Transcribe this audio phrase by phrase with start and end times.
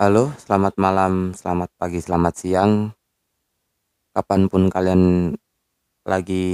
[0.00, 2.72] Halo, selamat malam, selamat pagi, selamat siang.
[4.16, 5.36] Kapan pun kalian
[6.08, 6.44] lagi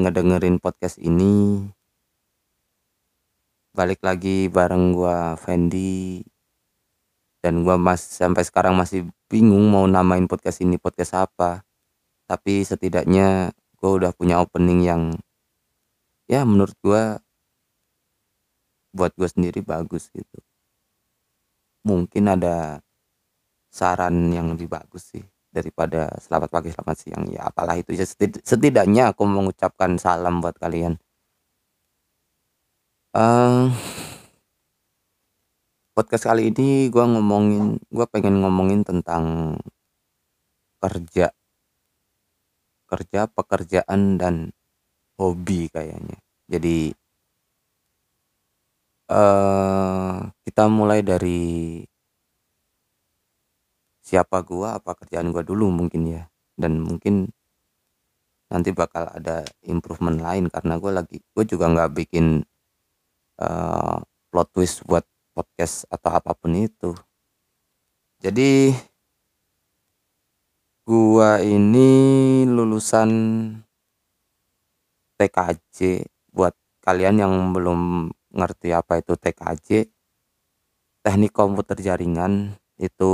[0.00, 1.60] ngedengerin podcast ini.
[3.76, 6.24] Balik lagi bareng gua Fendi.
[7.44, 11.60] Dan gua mas sampai sekarang masih bingung mau namain podcast ini podcast apa.
[12.24, 15.12] Tapi setidaknya gua udah punya opening yang
[16.32, 17.20] ya menurut gua
[18.96, 20.45] buat gue sendiri bagus gitu.
[21.86, 22.82] Mungkin ada
[23.70, 25.22] saran yang lebih bagus sih
[25.54, 27.24] daripada selamat pagi, selamat siang.
[27.30, 30.98] Ya apalah itu ya setid- setidaknya aku mengucapkan salam buat kalian.
[33.14, 33.66] Eh
[35.96, 39.56] podcast kali ini gua ngomongin, gua pengen ngomongin tentang
[40.82, 41.32] kerja,
[42.90, 44.34] kerja, pekerjaan dan
[45.20, 46.18] hobi kayaknya.
[46.50, 46.92] Jadi
[49.06, 51.82] eh kita mulai dari
[54.06, 56.22] siapa gua, apa kerjaan gua dulu mungkin ya.
[56.54, 57.30] Dan mungkin
[58.46, 62.46] nanti bakal ada improvement lain karena gue lagi gue juga nggak bikin
[63.42, 63.96] eh,
[64.30, 65.02] plot twist buat
[65.36, 66.94] podcast atau apa pun itu.
[68.22, 68.72] Jadi
[70.86, 71.90] gua ini
[72.46, 73.10] lulusan
[75.18, 76.54] TKJ buat
[76.84, 79.88] kalian yang belum ngerti apa itu TKJ
[81.06, 83.12] teknik komputer jaringan itu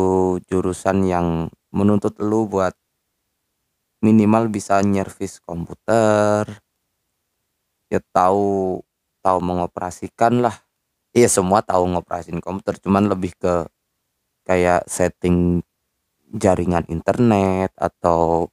[0.49, 2.75] jurusan yang menuntut lu buat
[4.03, 6.49] minimal bisa nyervis komputer.
[7.93, 8.81] Ya tahu
[9.23, 10.57] tahu mengoperasikan lah.
[11.13, 13.69] Iya semua tahu ngoperasin komputer cuman lebih ke
[14.49, 15.63] kayak setting
[16.33, 18.49] jaringan internet atau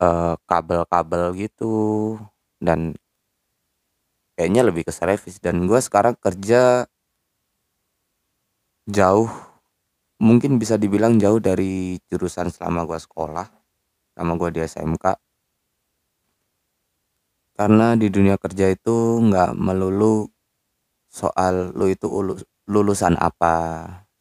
[0.00, 1.74] eh, kabel-kabel gitu.
[2.62, 2.94] Dan
[4.40, 6.88] kayaknya lebih ke servis dan gue sekarang kerja
[8.88, 9.28] jauh
[10.20, 13.48] mungkin bisa dibilang jauh dari jurusan selama gue sekolah
[14.16, 15.16] sama gue di SMK
[17.58, 20.24] karena di dunia kerja itu nggak melulu
[21.10, 23.56] soal lu itu ulu- lulusan apa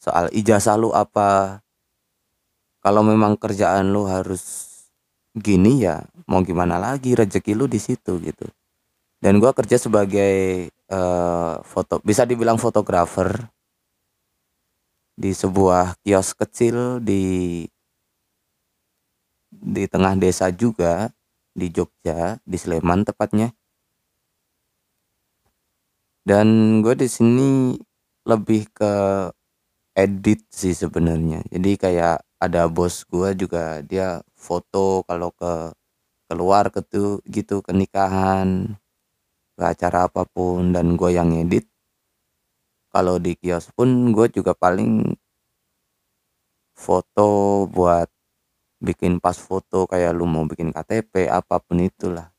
[0.01, 1.61] soal ijazah lu apa.
[2.83, 4.44] Kalau memang kerjaan lu harus
[5.35, 5.95] gini ya
[6.31, 8.47] mau gimana lagi rezeki lu di situ gitu
[9.19, 13.52] dan gua kerja sebagai eh, foto bisa dibilang fotografer
[15.19, 17.68] di sebuah kios kecil di
[19.52, 21.12] di tengah desa juga
[21.52, 23.52] di Jogja di Sleman tepatnya.
[26.24, 27.75] Dan gue di sini
[28.24, 28.94] lebih ke
[29.97, 31.44] edit sih sebenarnya.
[31.51, 35.75] Jadi kayak ada bos gue juga dia foto kalau ke
[36.31, 38.78] keluar ke tuh gitu ke nikahan
[39.59, 41.67] ke acara apa pun dan gue yang edit
[42.93, 45.13] kalau di kios pun gue juga paling
[46.79, 47.29] foto
[47.67, 48.07] buat
[48.79, 52.31] bikin pas foto kayak lu mau bikin KTP apa pun itulah.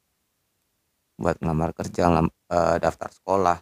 [1.21, 3.59] Buat ngelamar kerja ngelam- eh, daftar sekolah.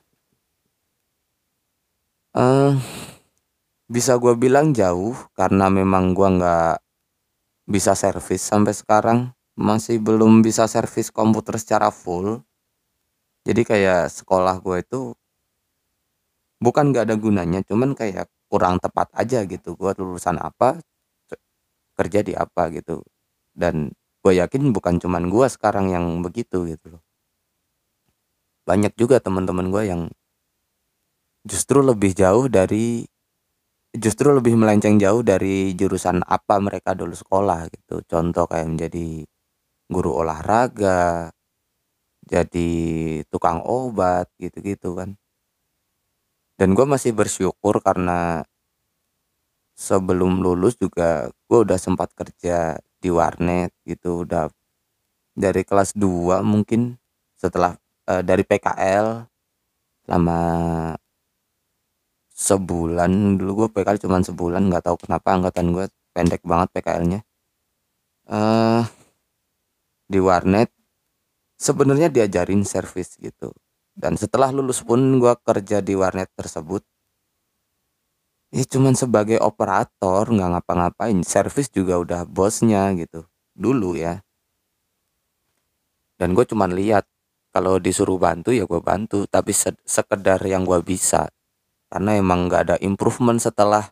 [2.39, 2.73] Eh
[3.89, 6.75] bisa gue bilang jauh karena memang gua nggak
[7.69, 9.21] bisa servis sampai sekarang.
[9.59, 12.47] Masih belum bisa servis komputer secara full
[13.49, 15.17] jadi kayak sekolah gue itu
[16.61, 19.73] bukan nggak ada gunanya cuman kayak kurang tepat aja gitu.
[19.79, 20.81] Gue lulusan apa
[21.97, 23.01] kerja di apa gitu.
[23.57, 27.03] Dan gue yakin bukan cuman gue sekarang yang begitu gitu loh.
[28.69, 30.03] Banyak juga teman-teman gue yang
[31.49, 33.09] justru lebih jauh dari
[33.97, 38.05] justru lebih melenceng jauh dari jurusan apa mereka dulu sekolah gitu.
[38.05, 39.25] Contoh kayak menjadi
[39.89, 41.33] guru olahraga
[42.29, 42.71] jadi
[43.33, 45.17] tukang obat gitu-gitu kan.
[46.59, 48.43] Dan gue masih bersyukur karena
[49.79, 54.51] sebelum lulus juga gue udah sempat kerja di warnet gitu udah
[55.39, 56.99] dari kelas 2 mungkin
[57.39, 57.79] setelah
[58.11, 59.23] eh, dari PKL
[60.03, 60.41] selama
[62.35, 67.21] sebulan dulu gue PKL cuman sebulan nggak tahu kenapa angkatan gue pendek banget PKL-nya
[68.31, 68.83] eh
[70.09, 70.78] di warnet
[71.59, 73.53] sebenarnya diajarin servis gitu.
[73.99, 76.87] Dan setelah lulus pun gue kerja di warnet tersebut.
[78.55, 81.19] Ya cuman sebagai operator nggak ngapa-ngapain.
[81.27, 83.27] Servis juga udah bosnya gitu.
[83.53, 84.23] Dulu ya.
[86.17, 87.05] Dan gue cuman lihat
[87.51, 89.27] kalau disuruh bantu ya gue bantu.
[89.27, 91.29] Tapi se- sekedar yang gue bisa.
[91.91, 93.91] Karena emang nggak ada improvement setelah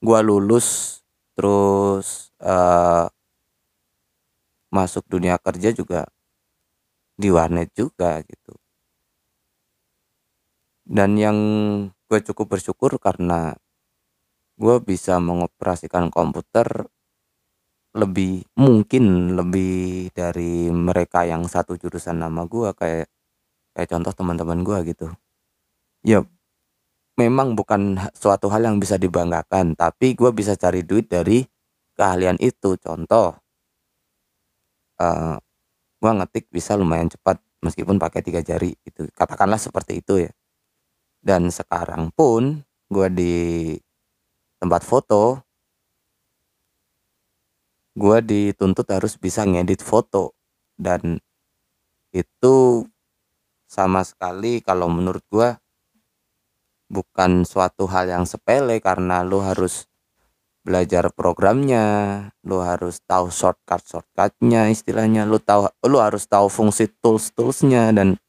[0.00, 1.00] gua lulus
[1.36, 3.06] terus eh,
[4.72, 6.08] masuk dunia kerja juga
[7.20, 8.56] di warnet juga gitu.
[10.88, 11.38] Dan yang
[12.10, 13.54] gue cukup bersyukur karena
[14.60, 16.88] gue bisa mengoperasikan komputer
[17.94, 23.06] lebih mungkin lebih dari mereka yang satu jurusan nama gue kayak
[23.74, 25.06] kayak contoh teman-teman gue gitu.
[26.06, 26.24] Ya
[27.18, 31.44] memang bukan suatu hal yang bisa dibanggakan tapi gue bisa cari duit dari
[31.98, 32.78] keahlian itu.
[32.78, 33.36] Contoh
[35.00, 35.36] uh,
[36.00, 40.32] gue ngetik bisa lumayan cepat meskipun pakai tiga jari itu katakanlah seperti itu ya.
[41.20, 43.34] Dan sekarang pun gue di
[44.56, 45.44] tempat foto
[48.00, 50.32] gue dituntut harus bisa ngedit foto.
[50.80, 51.20] Dan
[52.16, 52.88] itu
[53.68, 55.48] sama sekali kalau menurut gue
[56.90, 59.89] bukan suatu hal yang sepele karena lo harus
[60.60, 67.32] belajar programnya, lo harus tahu shortcut shortcutnya istilahnya, lo tahu lo harus tahu fungsi tools
[67.32, 68.20] toolsnya dan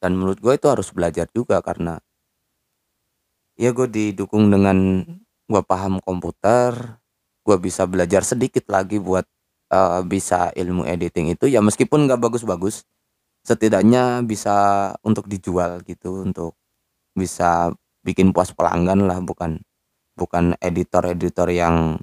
[0.00, 1.98] dan menurut gue itu harus belajar juga karena
[3.56, 5.02] ya gue didukung dengan
[5.48, 7.00] gue paham komputer
[7.46, 9.24] gue bisa belajar sedikit lagi buat
[9.72, 12.84] uh, bisa ilmu editing itu ya meskipun nggak bagus-bagus
[13.46, 16.58] setidaknya bisa untuk dijual gitu untuk
[17.16, 17.72] bisa
[18.04, 19.62] bikin puas pelanggan lah bukan
[20.16, 22.00] bukan editor-editor yang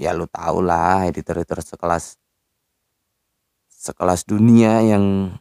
[0.00, 2.16] ya lu tau lah editor-editor sekelas
[3.68, 5.36] sekelas dunia yang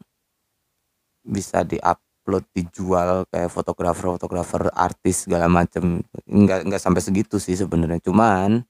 [1.23, 6.03] bisa diupload dijual kayak fotografer-fotografer artis segala macem.
[6.27, 7.99] Nggak nggak sampai segitu sih sebenarnya.
[8.03, 8.63] Cuman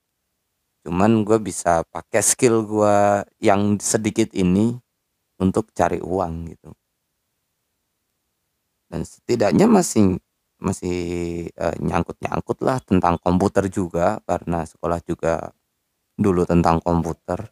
[0.85, 2.97] cuman gue bisa pakai skill gue
[3.43, 4.73] yang sedikit ini
[5.37, 6.69] untuk cari uang gitu.
[8.89, 10.17] Dan setidaknya masih
[10.59, 10.99] masih
[11.55, 15.55] uh, nyangkut-nyangkut lah tentang komputer juga karena sekolah juga
[16.19, 17.47] dulu tentang komputer.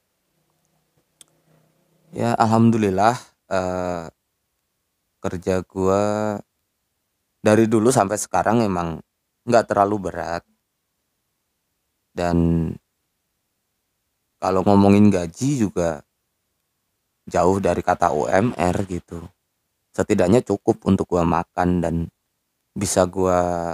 [2.12, 3.16] Ya alhamdulillah
[3.48, 4.12] uh,
[5.24, 6.04] kerja gue
[7.40, 9.00] dari dulu sampai sekarang emang
[9.48, 10.44] nggak terlalu berat.
[12.12, 12.70] Dan
[14.38, 16.04] kalau ngomongin gaji juga
[17.28, 19.24] jauh dari kata UMR gitu.
[19.92, 21.96] Setidaknya cukup untuk gua makan dan
[22.78, 23.74] bisa gua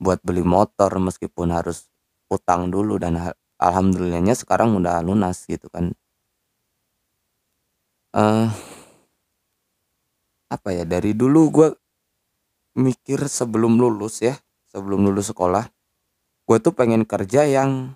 [0.00, 1.90] buat beli motor meskipun harus
[2.32, 5.92] utang dulu dan alhamdulillahnya sekarang udah lunas gitu kan.
[8.16, 8.48] Uh,
[10.48, 11.68] apa ya dari dulu gua
[12.72, 14.40] mikir sebelum lulus ya
[14.72, 15.68] sebelum lulus sekolah
[16.48, 17.92] gue tuh pengen kerja yang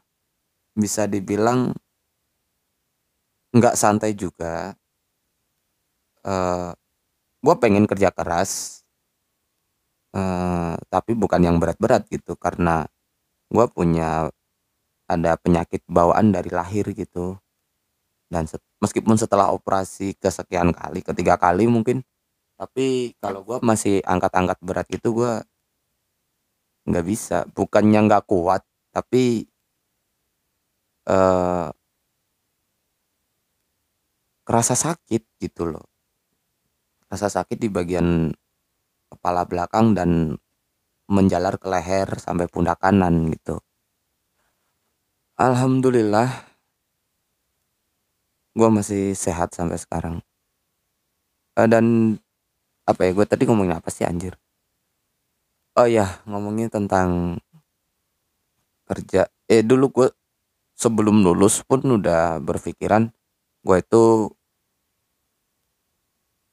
[0.76, 1.72] bisa dibilang
[3.56, 4.76] nggak santai juga.
[6.22, 6.70] Uh,
[7.42, 8.81] gue pengen kerja keras
[10.16, 12.88] uh, tapi bukan yang berat-berat gitu karena
[13.52, 14.32] gue punya
[15.10, 17.36] ada penyakit bawaan dari lahir gitu
[18.32, 22.00] dan set, meskipun setelah operasi kesekian kali ketiga kali mungkin
[22.56, 25.32] tapi kalau gue masih angkat-angkat berat gitu gue
[26.88, 29.46] nggak bisa bukannya nggak kuat tapi
[31.08, 31.70] uh,
[34.42, 35.86] kerasa sakit gitu loh.
[37.08, 38.32] Rasa sakit di bagian
[39.12, 40.40] kepala belakang dan
[41.12, 43.60] menjalar ke leher sampai pundak kanan gitu.
[45.36, 46.28] Alhamdulillah
[48.52, 50.20] gue masih sehat sampai sekarang.
[51.52, 52.16] Uh, dan
[52.88, 54.36] apa ya gue tadi ngomongin apa sih anjir?
[55.76, 57.40] Oh ya ngomongin tentang
[58.88, 59.28] kerja.
[59.48, 60.08] Eh dulu gue
[60.76, 63.12] sebelum lulus pun udah berpikiran
[63.62, 64.02] gue itu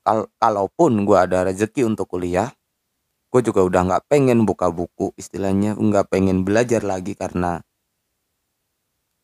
[0.09, 2.49] kal kalaupun gue ada rezeki untuk kuliah
[3.29, 7.61] gue juga udah nggak pengen buka buku istilahnya nggak pengen belajar lagi karena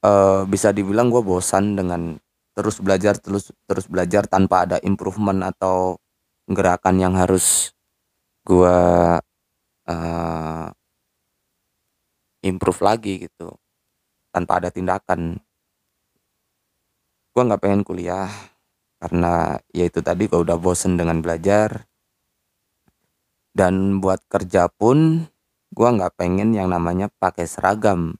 [0.05, 2.21] uh, bisa dibilang gue bosan dengan
[2.53, 5.97] terus belajar terus terus belajar tanpa ada improvement atau
[6.45, 7.73] gerakan yang harus
[8.45, 8.77] gue
[9.89, 10.67] uh,
[12.45, 13.57] improve lagi gitu
[14.29, 15.41] tanpa ada tindakan.
[17.33, 18.29] Gue nggak pengen kuliah
[18.99, 21.85] karena ya itu tadi gue udah bosen dengan belajar
[23.55, 25.27] dan buat kerja pun
[25.75, 28.15] gue nggak pengen yang namanya pakai seragam.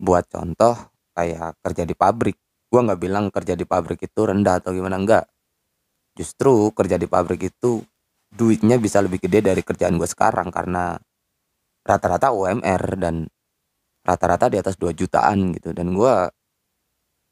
[0.00, 0.76] Buat contoh
[1.12, 2.36] kayak kerja di pabrik.
[2.70, 5.26] Gue nggak bilang kerja di pabrik itu rendah atau gimana enggak
[6.14, 7.80] justru kerja di pabrik itu
[8.30, 11.00] duitnya bisa lebih gede dari kerjaan gue sekarang karena
[11.82, 13.26] rata-rata UMR dan
[14.04, 15.72] rata-rata di atas 2 jutaan gitu.
[15.72, 16.14] Dan gue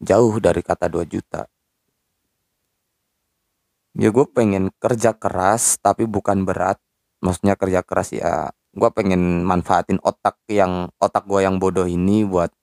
[0.02, 1.46] jauh dari kata 2 juta
[3.98, 6.78] ya gue pengen kerja keras tapi bukan berat.
[7.18, 12.54] Maksudnya kerja keras ya gue pengen manfaatin otak yang otak gue yang bodoh ini buat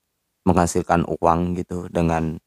[0.48, 2.40] menghasilkan uang gitu dengan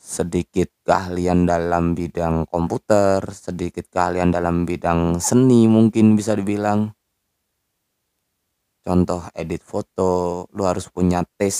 [0.00, 6.94] sedikit keahlian dalam bidang komputer sedikit keahlian dalam bidang seni mungkin bisa dibilang.
[8.80, 11.56] Contoh edit foto lu harus punya tes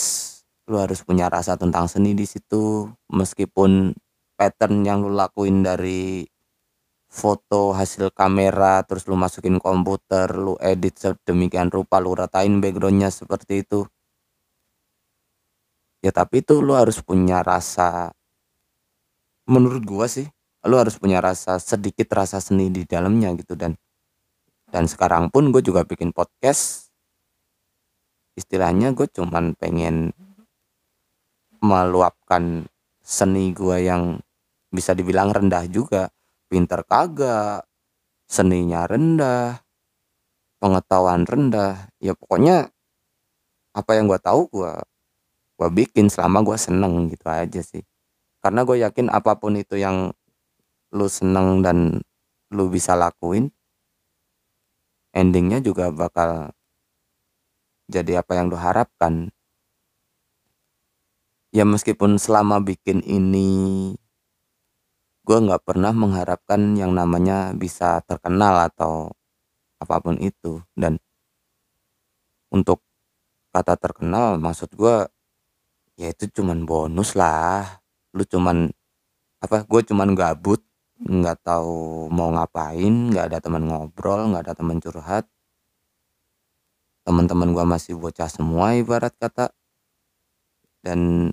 [0.70, 2.88] lu harus punya rasa tentang seni di situ.
[3.12, 3.92] Meskipun
[4.40, 6.24] pattern yang lu lakuin dari
[7.12, 13.68] foto hasil kamera terus lu masukin komputer lu edit sedemikian rupa lu ratain backgroundnya seperti
[13.68, 13.84] itu.
[16.00, 18.16] Ya tapi itu lu harus punya rasa
[19.44, 20.24] menurut gua sih
[20.64, 23.52] lu harus punya rasa sedikit rasa seni di dalamnya gitu.
[23.56, 23.76] Dan
[24.70, 26.92] dan sekarang pun gue juga bikin podcast.
[28.38, 30.14] Istilahnya gue cuman pengen
[31.60, 32.70] meluapkan
[33.02, 34.22] seni gue yang
[34.70, 36.08] bisa dibilang rendah juga.
[36.50, 37.66] Pinter kagak
[38.26, 39.62] seninya rendah
[40.58, 41.90] pengetahuan rendah.
[42.02, 42.70] Ya pokoknya
[43.70, 44.72] apa yang gue tahu gue
[45.60, 47.84] gue bikin selama gue seneng gitu aja sih.
[48.40, 50.10] Karena gue yakin apa pun itu yang
[50.90, 52.02] lu seneng dan
[52.50, 53.52] lu bisa lakuin
[55.14, 56.54] endingnya juga bakal
[57.90, 59.34] jadi apa yang lu harapkan.
[61.50, 63.98] Ya meskipun selama bikin ini
[65.26, 69.12] gue nggak pernah mengharapkan yang namanya bisa terkenal atau
[69.82, 70.60] apa pun itu.
[70.76, 71.00] Dan
[72.50, 72.82] untuk
[73.54, 75.06] kata terkenal maksud gue
[76.00, 77.82] ya itu cuman bonus lah.
[78.16, 78.70] Lu cuman
[79.40, 80.60] apa gue cuman gabut
[81.00, 85.24] nggak tahu mau ngapain nggak ada teman ngobrol nggak ada teman curhat.
[87.00, 89.50] Teman-teman gua masih bocah semua ibarat kata.
[90.84, 91.32] Dan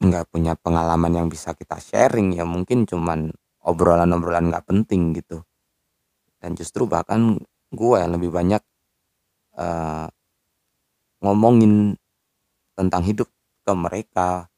[0.00, 3.28] nggak punya pengalaman yang bisa kita sharing ya mungkin cuman
[3.60, 5.44] obrolan-obrolan nggak penting gitu.
[6.40, 7.36] Dan justru bahkan
[7.68, 8.64] gua yang lebih banyak
[9.60, 10.08] uh,
[11.20, 11.94] ngomongin
[12.72, 13.28] tentang hidup
[13.64, 14.48] ke mereka.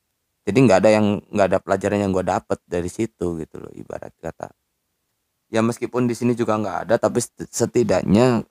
[0.46, 4.11] Jadi nggak ada yang nggak ada pelajaran yang gue dapet dari situ gitu loh ibarat
[4.18, 4.50] kata.
[5.52, 8.42] Ya meskipun di sini juga nggak ada tapi setidaknya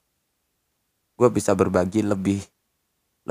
[1.19, 2.39] gue bisa berbagi lebih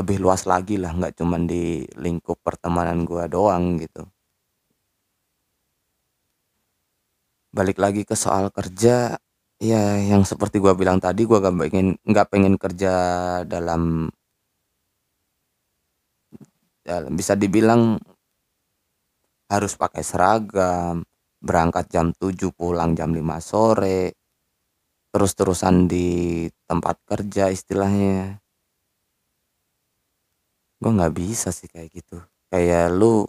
[0.01, 4.03] lebih luas lagi lah nggak cuman di lingkup pertemanan gue doang gitu
[7.51, 9.19] balik lagi ke soal kerja
[9.61, 12.93] ya yang seperti gue bilang tadi gue gak pengen nggak pengen kerja
[13.45, 14.09] dalam
[17.15, 18.01] bisa dibilang
[19.51, 21.03] harus pakai seragam,
[21.43, 24.15] berangkat jam 7 pulang jam 5 sore,
[25.11, 28.39] terus-terusan di tempat kerja istilahnya.
[30.81, 32.19] Gue nggak bisa sih kayak gitu.
[32.51, 33.29] Kayak lu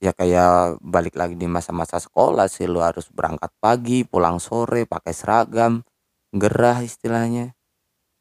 [0.00, 5.12] ya kayak balik lagi di masa-masa sekolah sih lu harus berangkat pagi, pulang sore, pakai
[5.12, 5.84] seragam,
[6.32, 7.52] gerah istilahnya.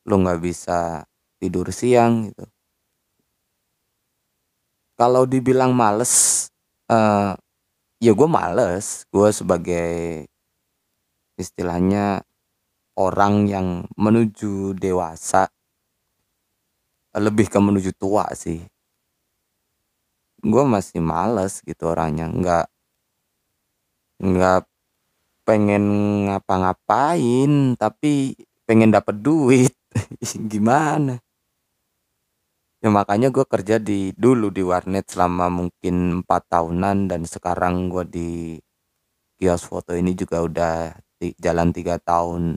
[0.07, 1.07] Lu nggak bisa
[1.39, 2.45] tidur siang gitu
[4.99, 6.45] kalau dibilang males
[6.91, 7.31] uh,
[8.03, 10.27] ya gue males gue sebagai
[11.39, 12.19] istilahnya
[12.99, 15.47] orang yang menuju dewasa
[17.17, 18.61] lebih ke menuju tua sih.
[20.39, 22.65] Gue masih males gitu orangnya nggak
[24.19, 24.61] nggak
[25.47, 25.83] pengen
[26.29, 28.37] ngapa-ngapain tapi
[28.67, 29.73] pengen dapet duit.
[30.51, 31.17] Gimana?
[32.79, 38.05] Ya makanya gue kerja di dulu di warnet selama mungkin empat tahunan dan sekarang gue
[38.07, 38.29] di
[39.35, 42.55] kios foto ini juga udah di jalan tiga tahun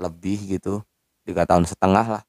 [0.00, 0.80] lebih gitu
[1.28, 2.22] tiga tahun setengah lah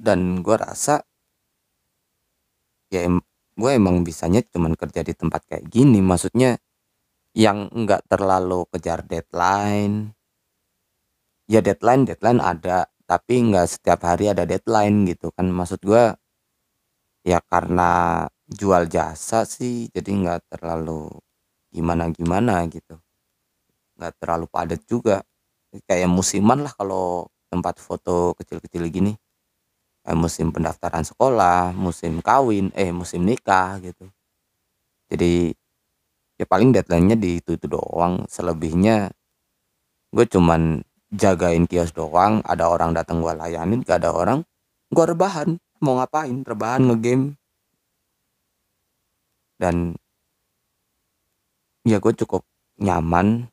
[0.00, 1.04] dan gue rasa
[2.88, 3.20] ya em
[3.60, 6.00] gue emang bisanya cuman kerja di tempat kayak gini.
[6.00, 6.56] Maksudnya
[7.36, 10.16] yang enggak terlalu kejar deadline.
[11.50, 15.52] Ya deadline deadline ada tapi nggak setiap hari ada deadline gitu kan.
[15.52, 16.04] Maksud gue
[17.26, 21.12] ya karena jual jasa sih jadi nggak terlalu
[21.68, 22.96] gimana gimana gitu.
[24.00, 25.20] Nggak terlalu padat juga.
[25.86, 29.14] Kayak musiman lah kalau tempat foto kecil-kecil gini
[30.00, 34.08] kayak musim pendaftaran sekolah musim kawin eh musim nikah gitu.
[35.10, 35.52] Jadi
[36.40, 38.24] ya paling deadline-nya di itu itu doang.
[38.30, 39.12] Selebihnya
[40.14, 40.80] gue cuman
[41.12, 42.40] jagain kios doang.
[42.46, 44.46] Ada orang datang gua layanin gak ada orang
[44.94, 45.58] gua rebahan.
[45.82, 46.44] Mau ngapain?
[46.46, 47.36] Rebahan ngegame.
[49.60, 49.98] Dan
[51.84, 52.46] ya gue cukup
[52.80, 53.48] nyaman.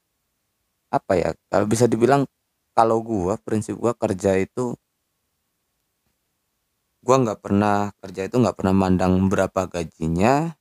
[0.88, 2.24] Apa ya kalau bisa dibilang
[2.72, 4.78] kalau gua prinsip gua kerja itu
[7.08, 10.52] gua nggak pernah kerja itu nggak pernah mandang berapa gajinya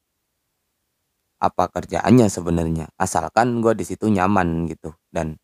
[1.43, 2.87] apa kerjaannya sebenarnya.
[2.95, 4.95] Asalkan gua di situ nyaman gitu.
[5.11, 5.35] Dan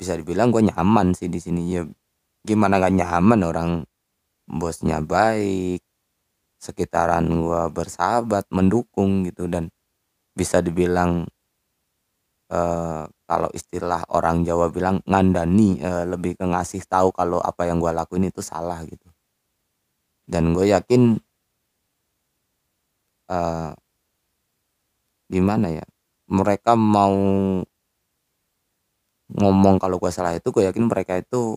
[0.00, 1.62] bisa dibilang gue nyaman sih di sini.
[1.76, 1.82] Ya
[2.42, 3.70] gimana gak nyaman orang
[4.50, 5.84] bosnya baik
[6.58, 9.46] sekitaran gue bersahabat mendukung gitu.
[9.46, 9.68] Dan
[10.32, 11.28] bisa dibilang
[12.48, 17.80] uh, kalau istilah orang Jawa bilang ngandani uh, lebih ke ngasih tahu kalau apa yang
[17.80, 19.11] gue lakuin itu salah gitu
[20.32, 21.20] dan gue yakin
[23.28, 23.76] uh,
[25.28, 25.84] gimana ya
[26.32, 27.12] mereka mau
[29.32, 31.56] ngomong kalau gue salah itu gue yakin mereka itu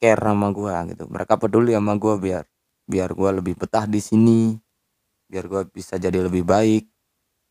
[0.00, 1.04] care sama gue gitu.
[1.08, 2.44] Mereka peduli sama gue biar
[2.88, 4.56] biar gue lebih betah di sini
[5.30, 6.84] biar gue bisa jadi lebih baik.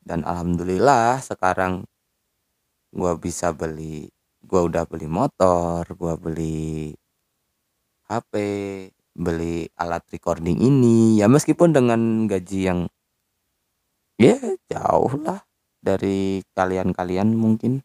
[0.01, 1.85] Dan alhamdulillah sekarang
[2.91, 4.09] gue bisa beli
[4.41, 6.91] gue udah beli motor gue beli
[8.09, 8.33] HP
[9.15, 11.19] beli alat recording ini.
[11.19, 12.79] Ya meskipun dengan gaji yang
[14.21, 14.37] ya
[14.69, 15.41] jauh lah
[15.81, 17.81] dari kalian-kalian mungkin.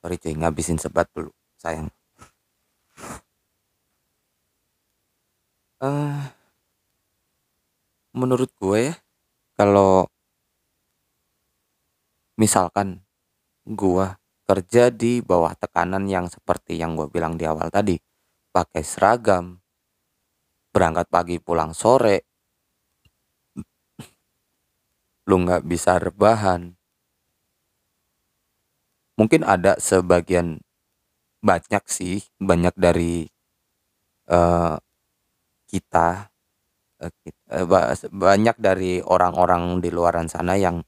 [0.00, 1.28] Sorry cuy ngabisin sebat dulu
[1.60, 1.92] sayang.
[5.80, 6.28] Uh,
[8.12, 8.94] menurut gue ya
[9.56, 10.08] kalau
[12.36, 13.04] misalkan
[13.68, 14.06] gue
[14.50, 17.94] kerja di bawah tekanan yang seperti yang gue bilang di awal tadi.
[18.50, 19.62] Pakai seragam
[20.74, 22.26] berangkat pagi pulang sore.
[25.30, 26.74] Lu nggak bisa rebahan.
[29.14, 30.58] Mungkin ada sebagian
[31.38, 33.30] banyak sih banyak dari
[34.26, 34.74] uh,
[35.70, 36.26] kita
[36.98, 40.82] uh, banyak dari orang-orang di luaran sana yang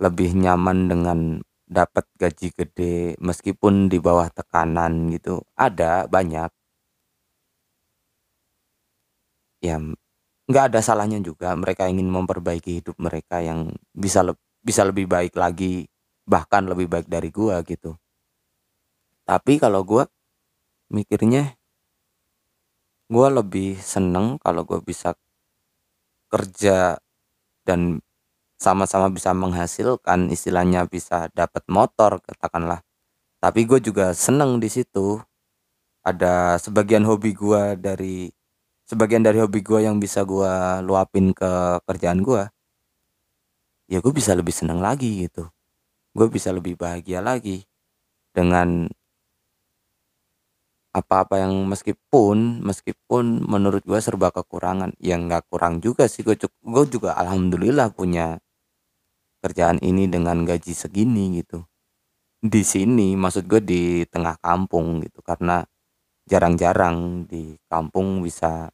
[0.00, 1.18] lebih nyaman dengan
[1.66, 6.50] dapat gaji gede meskipun di bawah tekanan gitu ada banyak.
[9.60, 9.82] Ya
[10.46, 15.34] nggak ada salahnya juga mereka ingin memperbaiki hidup mereka yang bisa le bisa lebih baik
[15.34, 15.90] lagi
[16.26, 17.98] bahkan lebih baik dari gua gitu.
[19.26, 20.06] Tapi kalau gua
[20.90, 21.58] mikirnya
[23.10, 25.18] gua lebih seneng kalau gua bisa
[26.30, 26.98] kerja
[27.66, 27.98] dan
[28.56, 32.80] sama-sama bisa menghasilkan istilahnya bisa dapat motor katakanlah.
[33.40, 35.20] Tapi gue juga seneng di situ.
[36.06, 38.30] Ada sebagian hobi gue dari
[38.86, 40.52] sebagian dari hobi gue yang bisa gue
[40.86, 42.46] luapin ke kerjaan gue
[43.86, 45.46] ya gue bisa lebih seneng lagi gitu.
[46.16, 47.66] Gue bisa lebih bahagia lagi
[48.34, 48.90] dengan
[50.96, 54.96] apa-apa yang meskipun meskipun menurut gue serba kekurangan.
[54.98, 56.36] Yang nggak kurang juga sih gue
[56.88, 58.40] juga alhamdulillah punya
[59.40, 61.64] kerjaan ini dengan gaji segini gitu.
[62.40, 65.64] Di sini maksud gue di tengah kampung gitu karena
[66.26, 68.70] jarang-jarang di kampung bisa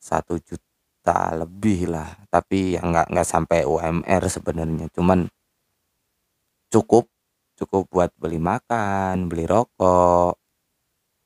[0.00, 2.08] satu juta lebih lah.
[2.32, 4.86] Tapi ya nggak nggak sampai UMR sebenarnya.
[4.92, 5.28] Cuman
[6.72, 7.08] cukup
[7.58, 10.38] cukup buat beli makan beli rokok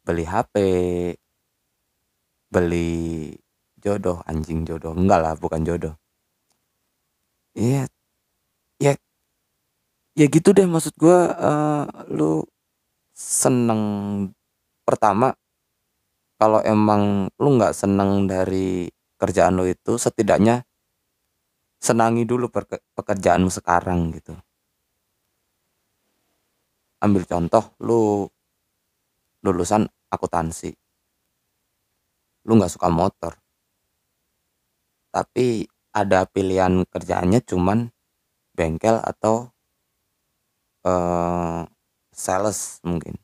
[0.06, 0.54] beli HP
[2.52, 3.32] beli
[3.80, 4.20] jodoh.
[4.26, 4.92] Anjing jodoh.
[4.94, 6.01] Enggak lah bukan jodoh
[7.54, 7.88] iya.
[8.82, 8.92] Ya
[10.12, 12.44] ya gitu deh maksud gue uh, lu
[13.16, 13.82] seneng
[14.84, 15.32] pertama
[16.36, 20.66] kalau emang lu nggak seneng dari kerjaan lu itu setidaknya
[21.78, 22.46] senangi dulu
[22.94, 24.34] pekerjaanmu sekarang gitu.
[27.02, 28.26] Ambil contoh lu
[29.42, 30.70] lulusan akuntansi.
[32.46, 33.34] Lu nggak suka motor.
[35.10, 37.92] Tapi ada pilihan kerjaannya cuman
[38.56, 39.52] bengkel atau
[40.88, 41.68] uh,
[42.12, 43.16] sales mungkin.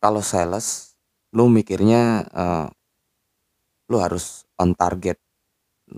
[0.00, 0.96] Kalau sales
[1.32, 2.68] lu mikirnya uh,
[3.90, 5.18] lu harus on target.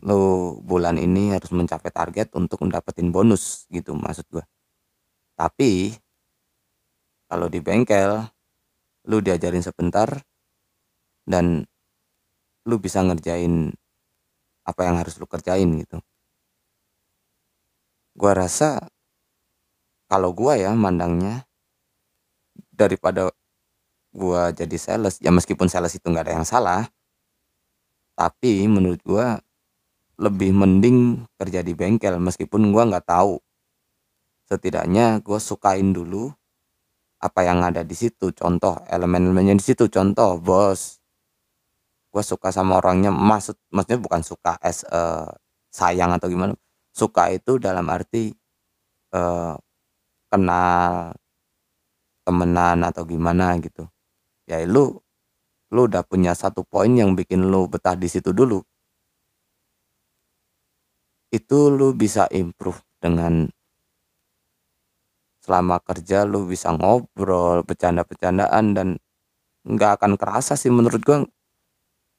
[0.04, 4.44] Lu bulan ini harus mencapai target untuk mendapatkan bonus gitu maksud gua.
[5.34, 5.96] Tapi
[7.28, 8.24] kalau di bengkel
[9.08, 10.08] lu diajarin sebentar
[11.24, 11.64] dan
[12.68, 13.72] lu bisa ngerjain
[14.68, 15.96] apa yang harus lu kerjain gitu.
[18.12, 18.92] Gua rasa
[20.12, 21.48] kalau gua ya mandangnya
[22.68, 23.32] daripada
[24.12, 26.84] gua jadi sales ya meskipun sales itu nggak ada yang salah
[28.18, 29.40] tapi menurut gua
[30.18, 33.38] lebih mending kerja di bengkel meskipun gua nggak tahu.
[34.50, 36.34] Setidaknya gua sukain dulu
[37.22, 38.34] apa yang ada di situ.
[38.34, 39.86] Contoh elemen-elemennya di situ.
[39.86, 40.97] Contoh bos
[42.12, 45.28] gua suka sama orangnya maksud maksudnya bukan suka es uh,
[45.72, 46.54] sayang atau gimana.
[46.92, 48.32] Suka itu dalam arti
[49.14, 49.54] uh,
[50.32, 51.14] kenal
[52.26, 53.88] temenan atau gimana gitu.
[54.48, 55.00] Ya lu
[55.72, 58.60] lu udah punya satu poin yang bikin lu betah di situ dulu.
[61.28, 63.48] Itu lu bisa improve dengan
[65.44, 68.88] selama kerja lu bisa ngobrol bercanda-bercandaan dan
[69.64, 71.24] nggak akan kerasa sih menurut gua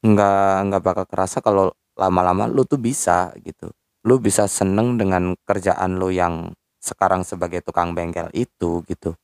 [0.05, 3.71] nggak nggak bakal kerasa kalau lama-lama lu tuh bisa gitu.
[4.07, 9.15] Lu bisa seneng dengan kerjaan lu yang sekarang sebagai tukang bengkel itu gitu.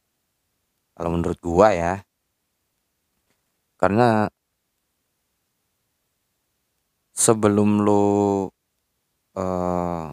[0.95, 1.93] Kalau menurut gua ya.
[3.79, 4.27] Karena
[7.15, 8.03] sebelum lu
[9.39, 10.11] uh,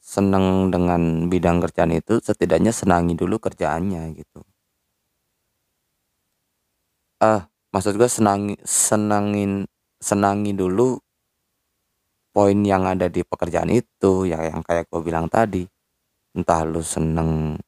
[0.00, 4.40] seneng dengan bidang kerjaan itu setidaknya senangi dulu kerjaannya gitu.
[7.20, 10.96] Ah uh, maksud gue senangi senangin senangi dulu
[12.38, 15.66] poin yang ada di pekerjaan itu ya yang kayak gue bilang tadi.
[16.36, 17.58] Entah lu seneng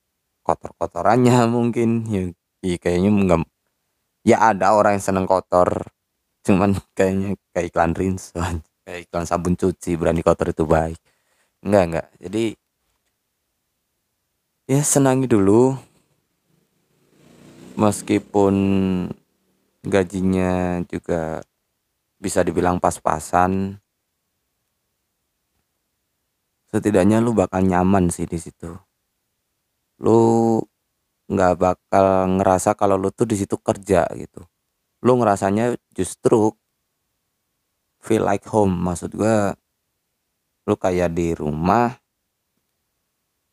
[0.46, 2.22] kotor-kotorannya mungkin ya,
[2.62, 3.42] ya kayaknya enggak
[4.22, 5.90] ya ada orang yang seneng kotor
[6.46, 8.36] cuman kayaknya kayak iklan rinso
[8.86, 10.98] kayak iklan sabun cuci berani kotor itu baik.
[11.66, 12.44] Enggak enggak jadi
[14.70, 15.74] ya senangi dulu.
[17.80, 18.54] Meskipun
[19.84, 21.44] gajinya juga
[22.20, 23.80] bisa dibilang pas-pasan.
[26.70, 28.70] Setidaknya lu bakal nyaman sih di situ.
[29.98, 30.60] Lu
[31.30, 32.06] nggak bakal
[32.38, 34.44] ngerasa kalau lu tuh di situ kerja gitu.
[35.02, 36.52] Lu ngerasanya justru
[37.98, 38.76] feel like home.
[38.76, 39.56] Maksud gua
[40.68, 41.90] lu kayak di rumah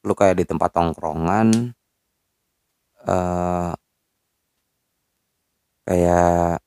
[0.05, 1.73] lu kayak di tempat tongkrongan
[3.07, 3.73] uh,
[5.87, 6.59] kayak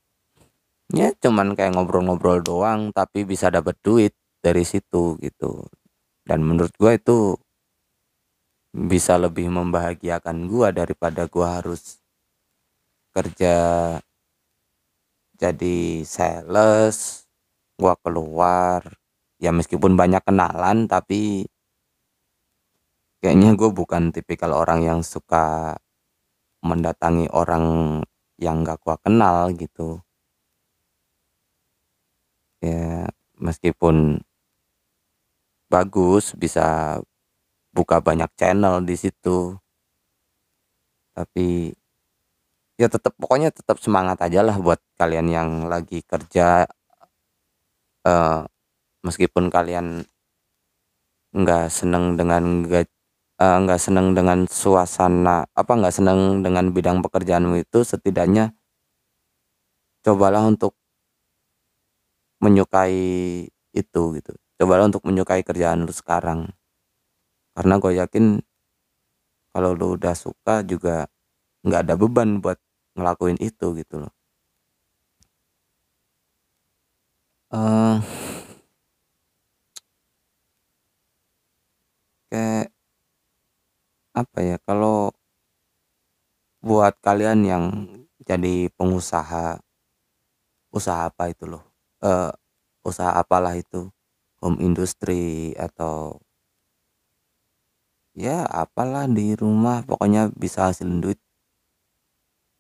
[0.91, 5.69] ya cuman kayak ngobrol-ngobrol doang tapi bisa dapat duit dari situ gitu.
[6.25, 7.37] Dan menurut gua itu
[8.75, 12.01] bisa lebih membahagiakan gua daripada gua harus
[13.15, 13.55] kerja
[15.41, 17.27] jadi sales
[17.81, 18.83] gua keluar.
[19.41, 21.49] Ya meskipun banyak kenalan tapi
[23.21, 25.77] kayaknya gue bukan tipikal orang yang suka
[26.65, 27.65] mendatangi orang
[28.41, 30.01] yang gak gua kenal gitu.
[32.65, 34.25] Ya meskipun
[35.71, 36.99] bagus bisa
[37.71, 39.57] buka banyak channel di situ.
[41.15, 41.77] Tapi
[42.81, 46.65] ya tetap pokoknya tetap semangat aja lah buat kalian yang lagi kerja
[48.09, 48.41] uh,
[49.05, 50.09] meskipun kalian
[51.37, 52.65] nggak seneng dengan
[53.41, 58.53] Eh, nggak seneng dengan suasana apa nggak seneng dengan bidang pekerjaanmu itu setidaknya
[60.05, 60.73] cobalah untuk
[62.45, 62.97] menyukai
[63.73, 64.33] itu gitu.
[64.61, 66.53] Cobalah untuk menyukai kerjaan lu sekarang.
[67.55, 68.25] Karena gue yakin
[69.55, 71.07] kalau lu udah suka juga
[71.67, 72.59] nggak ada beban buat
[72.99, 74.13] ngelakuin itu gitu loh.
[77.53, 78.01] Uh,
[82.31, 82.71] kayak
[84.11, 85.15] apa ya kalau
[86.61, 87.65] buat kalian yang
[88.27, 89.63] jadi pengusaha
[90.71, 91.65] usaha apa itu loh?
[92.03, 92.31] Uh,
[92.85, 93.91] usaha apalah itu?
[94.41, 96.17] Home industry atau
[98.17, 101.21] ya apalah di rumah pokoknya bisa hasilin duit.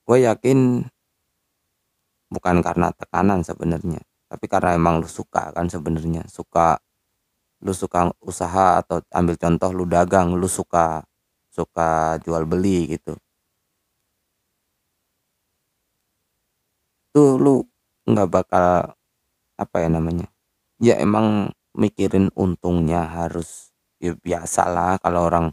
[0.04, 0.84] Gue yakin
[2.28, 6.22] bukan karena tekanan sebenarnya tapi karena emang lu suka kan sebenarnya.
[6.30, 6.78] Suka
[7.60, 11.02] lu suka usaha atau ambil contoh lu dagang lu suka
[11.54, 13.14] suka jual beli gitu.
[17.14, 17.66] Tuh lu
[18.06, 18.94] nggak bakal
[19.58, 20.26] apa ya namanya
[20.80, 25.46] ya emang mikirin untungnya harus ya biasa lah kalau orang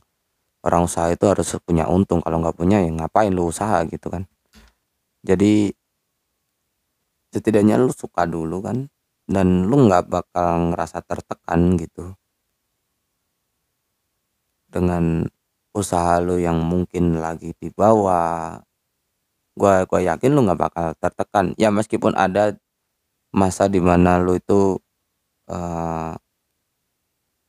[0.65, 4.23] orang usaha itu harus punya untung kalau nggak punya ya ngapain lu usaha gitu kan.
[5.25, 5.71] Jadi
[7.33, 8.87] setidaknya lu suka dulu kan
[9.27, 12.15] dan lu nggak bakal ngerasa tertekan gitu.
[14.67, 15.27] Dengan
[15.77, 18.57] usaha lu yang mungkin lagi di bawah.
[19.53, 21.53] Gua gua yakin lu nggak bakal tertekan.
[21.61, 22.57] Ya meskipun ada
[23.33, 24.81] masa di mana lu itu
[25.53, 26.13] uh,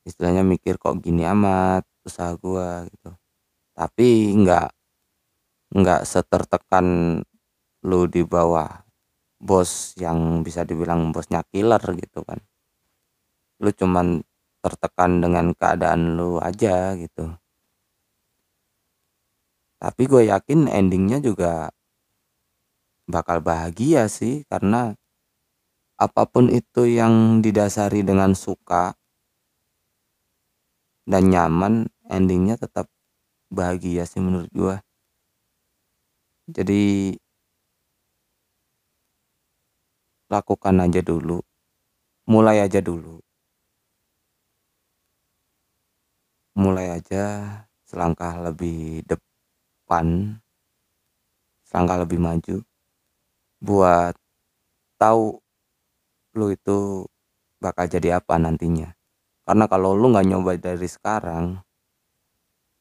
[0.04, 3.10] istilahnya mikir kok gini amat usaha gua gitu.
[3.72, 4.08] Tapi
[4.44, 4.68] nggak
[5.80, 6.86] nggak setertekan
[7.88, 8.84] lu di bawah
[9.40, 12.40] bos yang bisa dibilang bosnya killer gitu kan.
[13.62, 14.20] Lu cuman
[14.64, 17.38] tertekan dengan keadaan lu aja gitu
[19.78, 21.70] tapi gue yakin endingnya juga
[23.08, 24.92] bakal bahagia sih karena
[25.98, 28.94] apa pun itu yang didasari dengan suka
[31.08, 32.86] dan nyaman endingnya tetap
[33.50, 34.76] bahagia sih menurut gue
[36.48, 36.80] jadi
[40.28, 41.40] lakukan aja dulu
[42.28, 43.24] mulai aja dulu.
[46.62, 47.24] Mulai aja
[47.88, 49.27] selangkah lebih depan
[49.88, 50.36] depan
[51.64, 52.60] selangkah lebih maju
[53.64, 54.12] buat
[55.00, 55.40] tahu
[56.36, 57.08] lu itu
[57.56, 58.92] bakal jadi apa nantinya.
[59.48, 61.64] Karena kalau lu nggak nyoba dari sekarang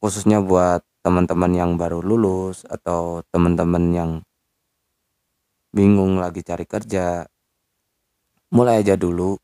[0.03, 4.11] khususnya buat teman-teman yang baru lulus atau teman-teman yang
[5.71, 7.23] bingung lagi cari kerja
[8.51, 9.39] mulai aja dulu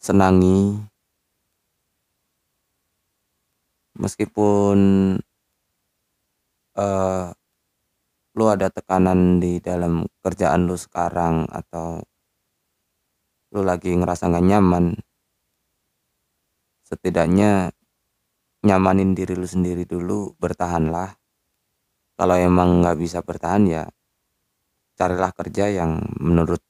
[0.00, 0.80] senangi.
[3.92, 4.80] Meskipun
[6.78, 7.32] uh,
[8.32, 12.00] lu ada tekanan di dalam kerjaan lu sekarang atau
[13.52, 14.96] lu lagi ngerasa gak nyaman?
[16.88, 17.72] Setidaknya
[18.64, 21.16] nyamanin diri lu sendiri dulu bertahanlah.
[22.16, 23.84] Kalau emang nggak bisa bertahan ya
[24.94, 26.62] carilah kerja yang menurut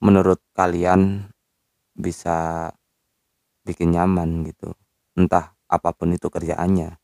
[0.00, 1.28] menurut kalian
[1.92, 2.70] bisa
[3.68, 4.72] bikin nyaman gitu.
[5.16, 6.96] Entah apa pun itu kerjaannya.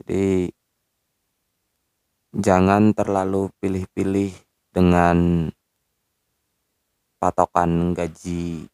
[0.00, 0.48] Jadi
[2.32, 4.32] jangan terlalu pilih-pilih
[4.72, 5.48] dengan
[7.20, 8.66] patokan gaji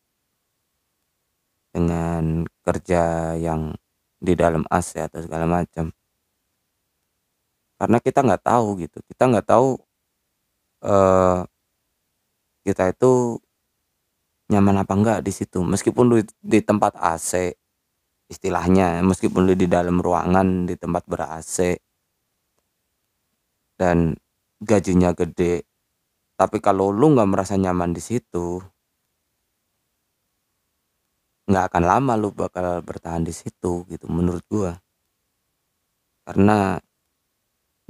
[1.75, 3.75] dengan kerja yang
[4.18, 5.90] di dalam AC atau segala macam.
[7.79, 8.99] Karena kita nggak tahu gitu.
[9.07, 9.79] Kita nggak tahu
[10.83, 11.47] uh,
[12.66, 13.38] kita itu
[14.51, 15.62] nyaman apa enggak di situ.
[15.62, 17.55] Meskipun lu di tempat AC
[18.29, 21.81] istilahnya meskipun di dalam ruangan di tempat ber AC
[23.80, 24.18] dan
[24.60, 25.64] gajinya gede
[26.38, 28.62] tapi kalau lu nggak merasa nyaman di situ,
[31.50, 34.72] nggak akan lama lu bakal bertahan di situ gitu menurut gua.
[36.22, 36.78] Karena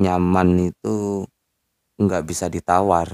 [0.02, 0.96] nyaman itu
[2.02, 3.08] nggak bisa ditawar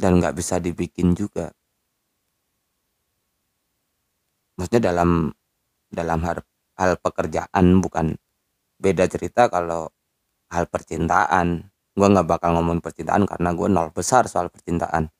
[0.00, 1.52] dan nggak bisa dibikin juga.
[4.56, 5.10] Maksudnya dalam
[5.90, 6.38] dalam hal,
[6.80, 8.14] hal pekerjaan bukan
[8.80, 9.90] beda cerita kalau
[10.50, 11.70] hal percintaan.
[11.94, 15.10] Gue nggak bakal ngomong percintaan karena gue nol besar soal percintaan.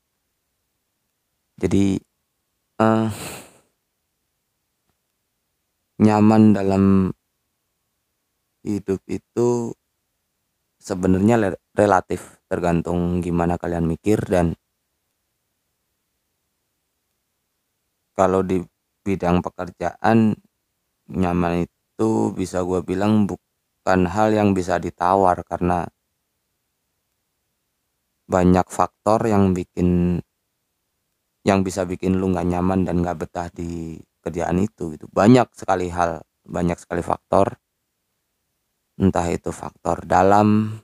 [1.61, 1.99] Jadi
[2.83, 3.09] uh,
[6.01, 6.85] nyaman dalam
[8.65, 9.73] hidup itu
[10.81, 14.57] sebenarnya relatif tergantung gimana kalian mikir dan
[18.17, 18.65] kalau di
[19.05, 20.37] bidang pekerjaan
[21.09, 23.50] nyaman itu bisa gue bilang bukan
[23.87, 25.89] hal yang bisa ditawar karena
[28.31, 30.21] banyak faktor yang bikin
[31.43, 35.09] yang bisa bikin lu nggak nyaman dan nggak betah di kerjaan itu gitu.
[35.11, 37.57] Banyak sekali hal banyak sekali faktor.
[39.01, 40.77] Entah itu faktor dalam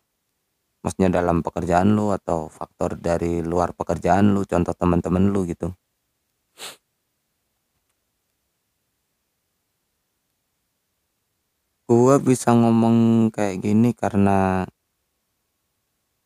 [0.81, 5.75] maksudnya dalam pekerjaan lu atau faktor dari luar pekerjaan lu contoh teman-teman lu gitu
[11.87, 14.67] gua bisa ngomong kayak gini karena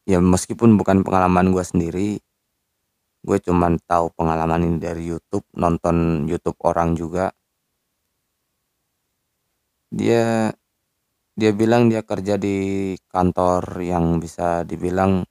[0.08, 2.10] ya meskipun bukan pengalaman gue sendiri
[3.20, 7.28] gue cuman tahu pengalaman ini dari YouTube nonton YouTube orang juga.
[9.90, 10.48] Dia
[11.36, 15.24] dia bilang dia kerja di kantor yang bisa dibilang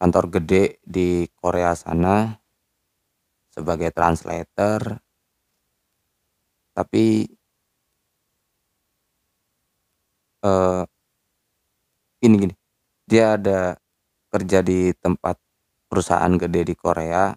[0.00, 2.34] kantor gede di Korea sana
[3.54, 4.98] sebagai translator.
[6.76, 7.35] Tapi
[10.46, 10.82] uh,
[12.22, 12.54] gini gini.
[13.06, 13.74] Dia ada
[14.30, 15.38] kerja di tempat
[15.90, 17.34] perusahaan gede di Korea.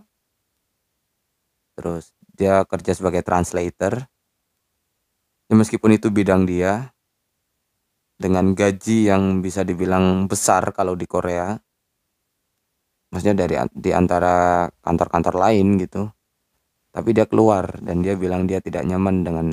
[1.77, 4.05] Terus dia kerja sebagai translator.
[5.49, 6.93] Ya meskipun itu bidang dia
[8.19, 11.57] dengan gaji yang bisa dibilang besar kalau di Korea.
[13.09, 16.11] Maksudnya dari di antara kantor-kantor lain gitu.
[16.89, 19.47] Tapi dia keluar dan dia bilang dia tidak nyaman dengan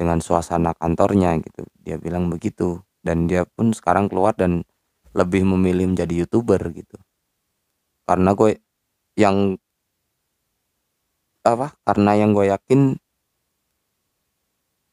[0.00, 1.68] dengan suasana kantornya gitu.
[1.76, 2.80] Dia bilang begitu.
[3.04, 4.64] Dan dia pun sekarang keluar dan
[5.12, 6.96] lebih memilih menjadi youtuber gitu.
[8.08, 8.56] Karena gue
[9.20, 9.60] yang
[11.44, 12.96] apa karena yang gue yakin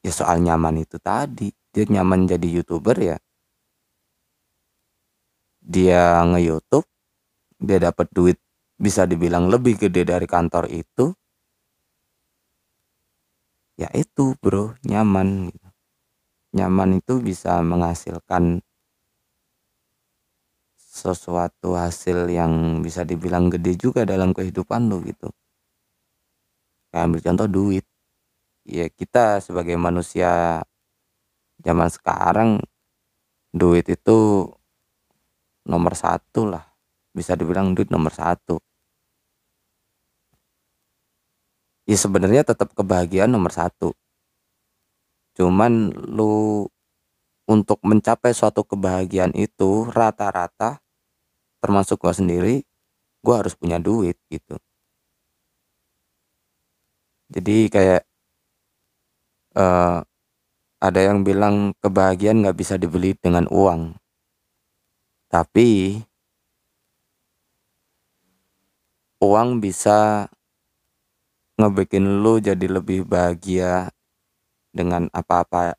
[0.04, 1.48] ya soal nyaman itu tadi.
[1.72, 3.16] Dia nyaman jadi youtuber ya.
[5.64, 6.88] Dia nge YouTube
[7.58, 8.38] dia dapat duit
[8.78, 11.10] bisa dibilang lebih gede dari kantor itu
[13.78, 14.74] ya itu bro.
[14.82, 15.68] Nyaman gitu.
[16.48, 18.64] nyaman itu bisa menghasilkan
[20.80, 25.30] sesuatu hasil yang bisa dibilang gede juga dalam kehidupan lo gitu.
[26.90, 27.84] Kayak ambil contoh duit.
[28.66, 30.60] Ya kita sebagai manusia
[31.62, 32.50] zaman sekarang
[33.54, 34.48] duit itu
[35.68, 36.64] nomor satu lah.
[37.14, 38.58] Bisa dibilang duit nomor satu
[41.88, 43.96] ya sebenarnya tetap kebahagiaan nomor satu.
[45.32, 46.68] Cuman lu
[47.48, 50.84] untuk mencapai suatu kebahagiaan itu rata-rata
[51.64, 52.60] termasuk gua sendiri
[53.24, 54.60] gua harus punya duit gitu.
[57.32, 58.02] Jadi kayak
[59.56, 60.04] uh,
[60.78, 63.96] ada yang bilang kebahagiaan nggak bisa dibeli dengan uang.
[65.28, 66.00] Tapi
[69.20, 70.30] uang bisa
[71.58, 73.90] ngebikin lu jadi lebih bahagia
[74.70, 75.74] dengan apa-apa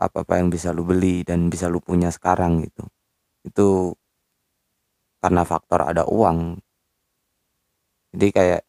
[0.00, 2.88] apa-apa yang bisa lu beli dan bisa lu punya sekarang gitu.
[3.44, 3.94] Itu
[5.20, 6.56] karena faktor ada uang.
[8.16, 8.62] Jadi kayak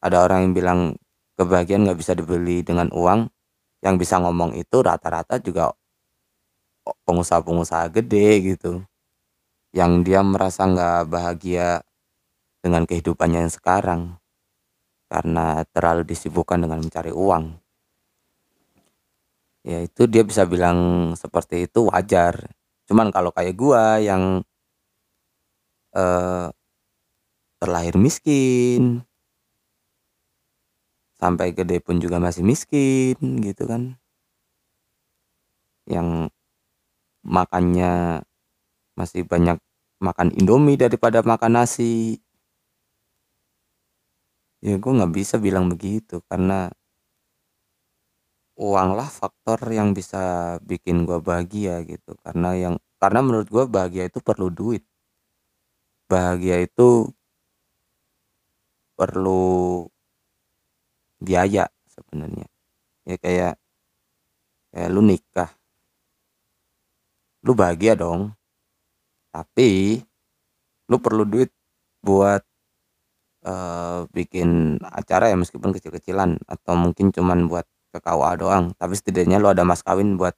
[0.00, 0.80] ada orang yang bilang
[1.36, 3.28] kebahagiaan nggak bisa dibeli dengan uang.
[3.84, 5.76] Yang bisa ngomong itu rata-rata juga
[7.04, 8.80] pengusaha-pengusaha gede gitu.
[9.76, 11.84] Yang dia merasa nggak bahagia
[12.64, 14.16] dengan kehidupannya yang sekarang
[15.14, 17.54] karena terlalu disibukkan dengan mencari uang.
[19.62, 22.50] Ya itu dia bisa bilang seperti itu wajar.
[22.90, 24.42] Cuman kalau kayak gua yang
[25.94, 26.50] eh,
[27.62, 29.06] terlahir miskin
[31.14, 33.14] sampai gede pun juga masih miskin
[33.46, 33.94] gitu kan.
[35.86, 36.34] Yang
[37.22, 38.26] makannya
[38.98, 39.62] masih banyak
[40.02, 42.23] makan indomie daripada makan nasi
[44.64, 46.72] ya gue nggak bisa bilang begitu karena
[48.54, 52.14] uang lah faktor yang bisa bikin gue bahagia gitu.
[52.22, 54.86] Karena yang karena menurut gue bahagia itu perlu duit.
[56.10, 57.10] Bahagia itu
[58.98, 59.86] perlu
[61.18, 62.46] biaya sebenarnya.
[63.08, 63.54] Ya kayak
[64.70, 65.50] kayak lu nikah.
[67.44, 68.32] Lu bahagia dong
[69.34, 69.98] tapi
[70.86, 71.50] lu perlu duit
[72.06, 72.46] buat
[73.44, 78.64] uh, bikin acara ya meskipun kecil-kecilan atau mungkin cuman buat ke KUA doang.
[78.74, 80.34] Tapi setidaknya lo ada mas kawin buat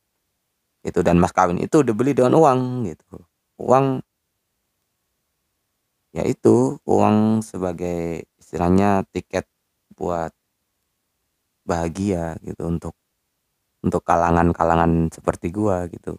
[0.87, 3.25] itu dan mas kawin itu udah beli dengan uang gitu.
[3.59, 4.05] Uang
[6.17, 9.45] ya itu uang sebagai istilahnya tiket
[9.97, 10.33] buat
[11.67, 12.95] bahagia gitu untuk
[13.85, 16.19] untuk kalangan-kalangan seperti gua gitu.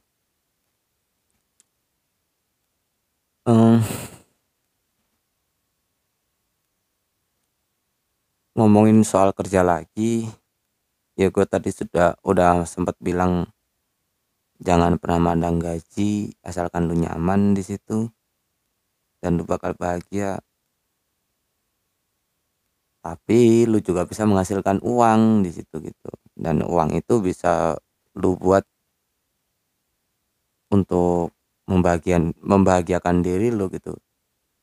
[3.47, 3.79] Um,
[8.57, 10.25] ngomongin soal kerja lagi
[11.13, 13.45] ya gue tadi sudah udah sempat bilang
[14.57, 18.09] jangan pernah mandang gaji asalkan lu nyaman di situ
[19.21, 20.41] dan lu bakal bahagia.
[23.01, 27.77] Tapi lu juga bisa menghasilkan uang di situ gitu dan uang itu bisa
[28.19, 28.65] lu buat
[30.73, 31.31] untuk
[31.69, 33.95] membahagian membahagiakan diri lu gitu.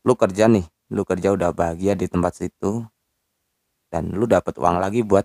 [0.04, 2.84] Lu kerja nih lu kerja udah bahagia di tempat situ
[3.94, 5.22] dan lu dapat uang lagi buat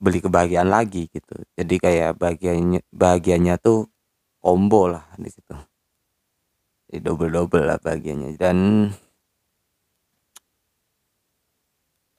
[0.00, 1.36] beli kebahagiaan lagi gitu.
[1.52, 3.92] Jadi kayak bahagianya bahagianya tuh
[4.40, 5.52] combo lah di situ.
[6.88, 8.32] Jadi double double lah bahagianya.
[8.40, 8.88] Dan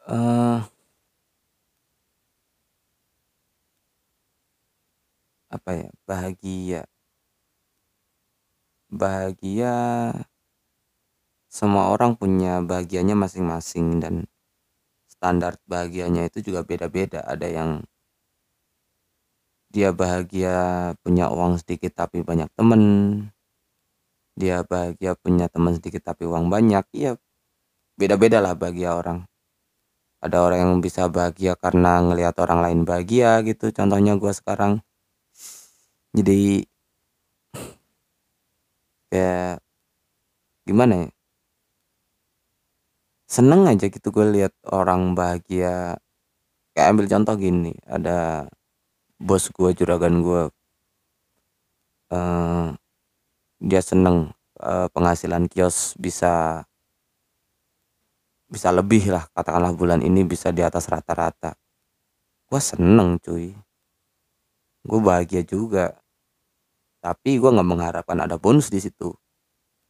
[0.05, 0.61] uh,
[5.49, 6.81] apa ya bahagia.
[8.85, 9.73] Bahagia
[11.49, 14.15] semua orang punya bahagianya masing-masing dan
[15.25, 17.25] standar bahagianya itu juga beda-beda.
[17.25, 17.69] Ada yang
[19.73, 22.81] dia bahagia punya uang sedikit tapi banyak temen
[24.37, 27.17] dia bahagia punya teman sedikit tapi uang banyak iya
[27.97, 29.25] beda-beda lah bahagia orang.
[30.21, 34.85] Ada orang yang bisa bahagia karena ngelihat orang lain bahagia gitu contohnya gue sekarang.
[36.13, 36.69] Jadi
[39.09, 39.59] kayak
[40.65, 41.14] gimana ya
[43.35, 45.99] seneng aja gitu gue lihat orang bahagia.
[46.71, 48.47] Kayak ambil contoh gini ada
[49.19, 50.41] bos gue juragan gue
[52.11, 52.67] uh,
[53.63, 56.63] dia seneng uh, penghasilan kios bisa
[58.51, 61.55] bisa lebih lah katakanlah bulan ini bisa di atas rata-rata.
[62.45, 63.51] Gue seneng cuy.
[64.85, 65.97] Gue bahagia juga.
[67.01, 69.13] Tapi gue nggak mengharapkan ada bonus di situ.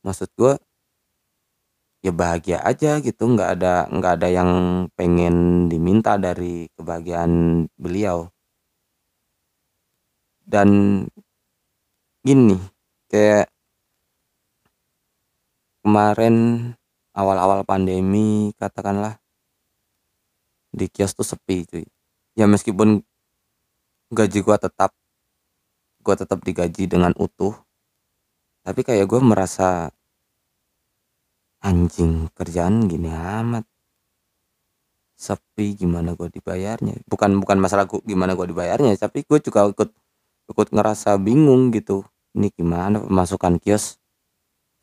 [0.06, 0.54] Maksud gue
[2.06, 4.52] ya bahagia aja gitu nggak ada nggak ada yang
[4.94, 8.30] pengen diminta dari kebahagiaan beliau.
[10.46, 10.70] Dan
[12.22, 12.58] gini
[13.10, 13.50] kayak
[15.82, 16.36] kemarin
[17.18, 19.18] awal-awal pandemi katakanlah
[20.70, 21.86] di kios tuh sepi cuy.
[22.38, 23.02] Ya meskipun
[24.14, 24.94] gaji gua tetap
[26.06, 27.66] gua tetap digaji dengan utuh
[28.66, 29.94] tapi kayak gue merasa
[31.66, 33.66] anjing kerjaan gini amat.
[35.18, 37.02] Sepi gimana gue dibayarnya?
[37.10, 39.90] Bukan bukan masalah gua, gimana gue dibayarnya tapi gue juga ikut
[40.54, 42.06] ikut ngerasa bingung gitu.
[42.38, 43.98] Ini gimana pemasukan kios?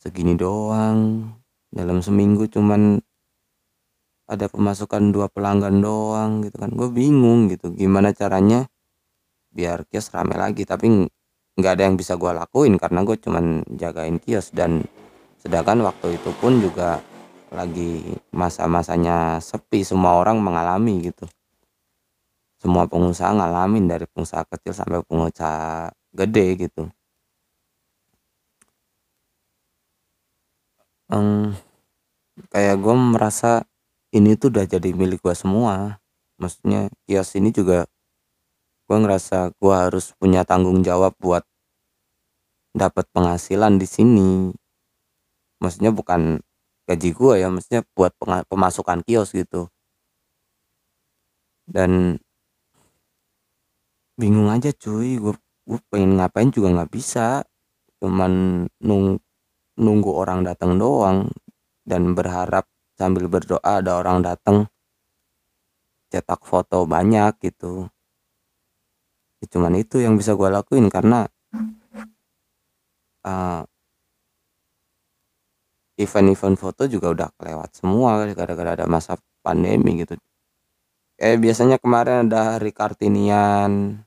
[0.02, 1.30] Segini doang.
[1.70, 2.98] Dalam seminggu cuman
[4.26, 6.72] ada pemasukan dua pelanggan doang gitu kan.
[6.74, 8.66] Gue bingung gitu gimana caranya
[9.52, 10.64] biar kios rame lagi.
[10.64, 11.06] Tapi
[11.60, 14.88] nggak ada yang bisa gue lakuin karena gue cuman jagain kios dan
[15.42, 17.02] sedangkan waktu itu pun juga
[17.50, 21.26] lagi masa-masanya sepi semua orang mengalami gitu.
[22.62, 26.86] Semua pengusaha ngalamin dari pengusaha kecil sampai pengusaha gede gitu.
[31.10, 31.52] Um,
[32.54, 33.66] kayak gue merasa
[34.14, 35.98] ini tuh udah jadi milik gue semua.
[36.38, 37.90] Maksudnya kios ini juga
[38.86, 41.42] gue ngerasa gue harus punya tanggung jawab buat
[42.72, 44.30] dapat penghasilan di sini
[45.62, 46.42] maksudnya bukan
[46.90, 48.10] gaji gue ya maksudnya buat
[48.50, 49.70] pemasukan kios gitu.
[51.62, 52.18] Dan
[54.18, 57.46] bingung aja cuy gue gue pengen ngapain juga nggak bisa.
[58.02, 59.22] Cuman nung
[59.78, 61.30] nunggu orang datang doang
[61.86, 62.66] dan berharap
[62.98, 64.66] sambil berdoa ada orang datang
[66.12, 67.88] cetak foto banyak gitu.
[69.40, 71.26] Ya, cuman itu yang bisa gue lakuin karena
[73.24, 73.64] uh,
[76.02, 80.18] event-event foto juga udah kelewat semua gara-gara ada masa pandemi gitu.
[81.18, 84.02] Kayak biasanya kemarin ada hari Kartinian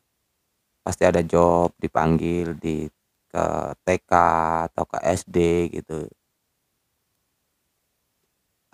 [0.85, 2.85] pasti ada job dipanggil di
[3.31, 3.45] ke
[3.87, 4.11] TK
[4.71, 5.37] atau ke SD
[5.81, 6.07] gitu.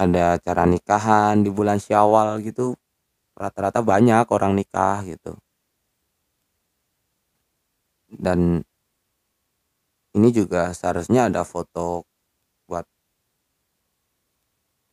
[0.01, 2.75] Ada acara nikahan di bulan Syawal gitu
[3.37, 5.37] rata-rata banyak orang nikah gitu.
[8.11, 8.61] Dan
[10.11, 12.03] ini juga seharusnya ada foto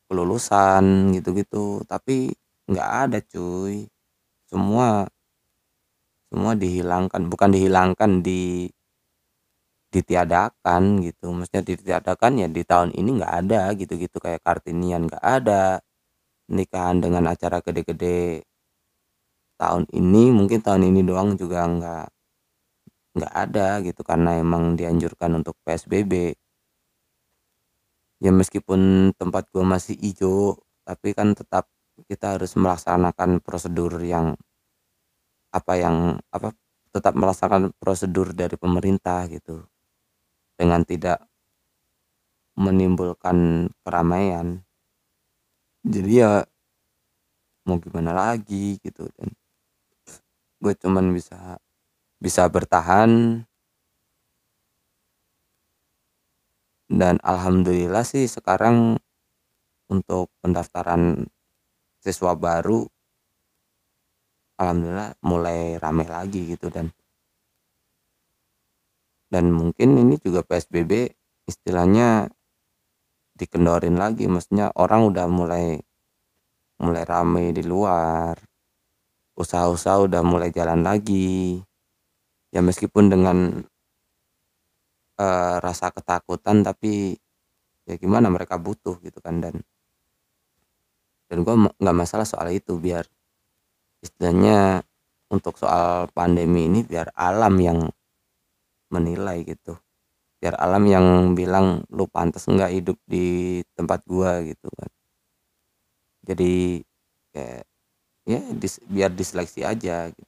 [0.08, 1.84] kelulusan gitu-gitu.
[1.86, 2.32] Tapi
[2.70, 3.86] nggak ada cuy.
[4.50, 5.06] Semua
[6.32, 7.22] semua dihilangkan.
[7.32, 8.68] Bukan dihilangkan di
[9.94, 11.32] ditiadakan gitu.
[11.32, 14.16] Maksudnya ditiadakan ya di tahun ini nggak ada gitu-gitu.
[14.20, 15.80] Kayak kartinian nggak ada.
[16.50, 18.44] Nikahan dengan acara gede-gede
[19.58, 22.06] tahun ini mungkin tahun ini doang juga nggak
[23.16, 24.00] nggak ada gitu.
[24.06, 26.34] Karena emang dianjurkan untuk PSBB
[28.18, 31.70] ya meskipun tempat gua masih hijau tapi kan tetap
[32.06, 34.38] kita harus melaksanakan prosedur yang
[35.50, 36.54] apa yang apa
[36.92, 39.64] tetap melaksanakan prosedur dari pemerintah gitu.
[40.58, 41.22] Dengan tidak
[42.58, 44.66] menimbulkan keramaian.
[45.86, 46.42] Jadi ya
[47.68, 49.28] mau gimana lagi gitu dan
[50.58, 51.60] gue cuman bisa
[52.18, 53.44] bisa bertahan
[56.88, 58.96] dan alhamdulillah sih sekarang
[59.92, 61.28] untuk pendaftaran
[62.00, 62.88] siswa baru
[64.60, 66.92] alhamdulillah mulai rame lagi gitu dan
[69.28, 71.12] dan mungkin ini juga PSBB
[71.44, 72.32] istilahnya
[73.36, 75.78] dikendorin lagi maksudnya orang udah mulai
[76.80, 78.48] mulai rame di luar
[79.38, 81.62] usaha-usaha udah mulai jalan lagi.
[82.50, 83.62] Ya meskipun dengan
[85.18, 87.18] uh, rasa ketakutan tapi
[87.84, 89.54] ya gimana mereka butuh gitu kan dan
[91.28, 93.04] dan gue nggak masalah soal itu biar
[94.00, 94.80] istilahnya
[95.28, 97.78] untuk soal pandemi ini biar alam yang
[98.88, 99.76] menilai gitu.
[100.40, 104.90] Biar alam yang bilang lu pantas nggak hidup di tempat gua gitu kan.
[106.28, 106.82] Jadi
[107.34, 107.64] kayak
[108.28, 110.27] ya dis, biar diseleksi aja gitu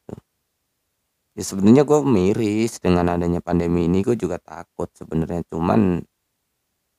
[1.37, 5.47] ya sebenarnya gue miris dengan adanya pandemi ini gue juga takut sebenarnya.
[5.51, 6.03] Cuman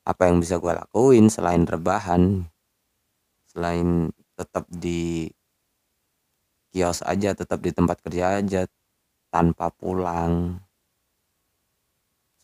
[0.07, 2.49] apa yang bisa gue lakuin selain rebahan
[3.51, 4.09] selain
[4.39, 5.27] tetap di
[6.71, 8.61] kios aja tetap di tempat kerja aja
[9.29, 10.63] tanpa pulang.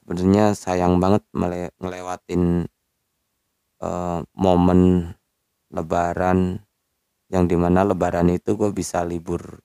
[0.03, 1.23] Sebenarnya sayang banget
[1.79, 2.67] ngelewatin
[3.83, 5.11] uh, momen
[5.71, 6.63] lebaran
[7.27, 9.59] yang di mana lebaran itu gue bisa libur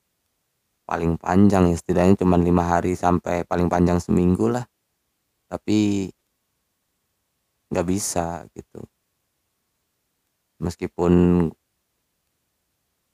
[0.92, 4.68] paling panjang ya setidaknya cuma lima hari sampai paling panjang seminggu lah.
[5.48, 6.12] Tapi
[7.72, 8.84] nggak bisa gitu.
[10.60, 11.12] Meskipun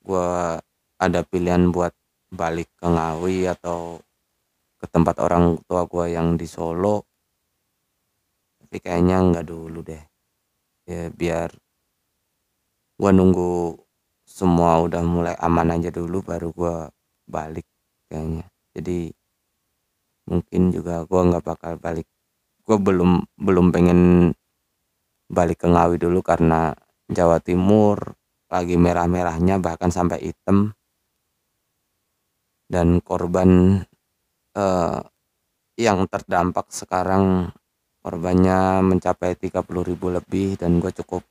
[0.02, 0.30] gue
[0.98, 1.94] ada pilihan buat
[2.34, 4.02] balik ke Ngawi atau
[4.82, 7.06] ke tempat orang tua gue yang di Solo
[8.68, 10.04] tapi kayaknya nggak dulu deh.
[10.84, 11.56] Ya biar
[13.00, 13.80] gua nunggu
[14.28, 16.92] semua udah mulai aman aja dulu baru gua
[17.28, 17.66] balik
[18.08, 18.48] kayaknya.
[18.72, 19.12] Jadi
[20.28, 22.08] mungkin juga gua nggak bakal balik.
[22.64, 24.00] Gua belum belum pengen
[25.28, 26.72] balik ke Ngawi dulu karena
[27.08, 28.16] Jawa Timur
[28.48, 30.72] lagi merah-merahnya bahkan sampai hitam.
[32.68, 33.80] Dan korban
[34.56, 35.00] eh,
[35.78, 37.54] yang terdampak sekarang
[38.02, 41.22] korbannya mencapai 30.000 lebih dan gue cukup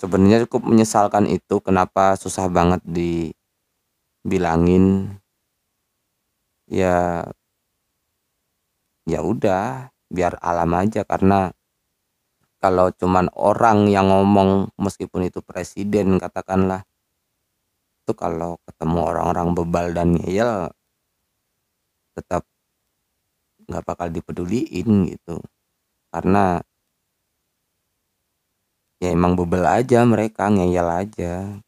[0.00, 2.80] sebenarnya cukup menyesalkan itu kenapa susah banget
[4.26, 5.14] dibilangin
[6.66, 7.22] ya
[9.06, 11.06] ya udah biar alam aja.
[11.06, 11.54] Karena
[12.58, 16.82] kalau cuman orang yang ngomong meskipun itu presiden katakanlah
[18.02, 20.70] itu kalau ketemu orang-orang bebal dan ngeyel
[22.18, 22.42] tetap
[23.70, 25.38] nggak bakal dipeduliin gitu.
[26.10, 26.58] Karena
[28.98, 31.62] ya emang bebel aja mereka ngeyel aja.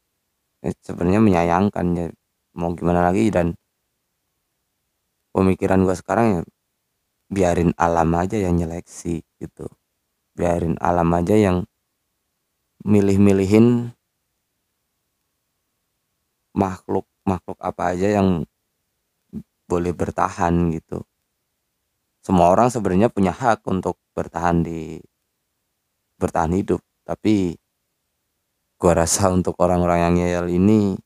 [0.59, 2.07] Ya, sebenarnya menyayangkan ya
[2.59, 3.55] mau gimana lagi dan
[5.31, 6.43] pemikiran gua sekarang ya
[7.31, 9.71] biarin alam aja yang nyeleksi gitu.
[10.35, 11.63] Biarin alam aja yang
[12.83, 13.95] milih-milihin
[16.57, 18.43] makhluk makhluk apa aja yang
[19.69, 21.05] boleh bertahan gitu.
[22.25, 24.99] Semua orang sebenarnya punya hak untuk bertahan di
[26.19, 27.55] bertahan hidup tapi
[28.81, 30.99] gua rasa untuk orang-orang yang ngeyel ini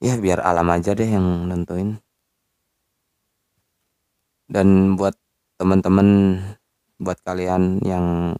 [0.00, 1.98] ya biar alam aja deh yang nentuin.
[4.48, 5.14] Dan buat
[5.58, 6.40] teman-teman
[6.98, 8.36] buat kalian yang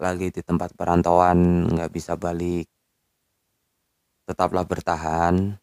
[0.00, 2.70] lagi di tempat perantauan nggak bisa balik
[4.30, 5.58] tetaplah bertahan.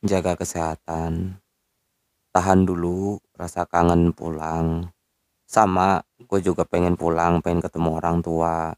[0.00, 1.36] Jaga kesehatan.
[2.32, 4.88] Tahan dulu rasa kangen pulang.
[5.44, 8.72] Sama gue juga pengen pulang pengen ketemu orang tua.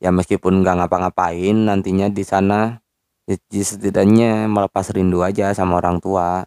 [0.00, 2.80] Ya meskipun nggak ngapa-ngapain nantinya di sana
[3.28, 6.44] ya, setidaknya melepas rindu aja sama orang tua.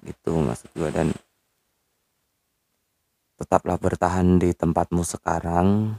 [0.00, 1.08] Gitu maksud gue dan
[3.40, 5.96] tetaplah bertahan di tempatmu sekarang.